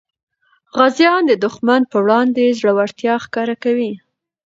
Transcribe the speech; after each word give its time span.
غازیان 0.77 1.21
د 1.27 1.31
دښمن 1.43 1.81
په 1.91 1.97
وړاندې 2.03 2.55
زړورتیا 2.59 3.13
ښکاره 3.25 3.55
کوي. 3.63 3.91